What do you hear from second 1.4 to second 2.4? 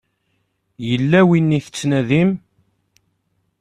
i tettnadim?